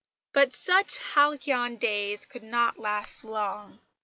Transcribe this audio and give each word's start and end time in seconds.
But 0.33 0.51
such 0.51 0.97
halcyon 0.97 1.77
days 1.77 2.25
could 2.25 2.41
not 2.41 2.79
last 2.79 3.23
long. 3.23 3.79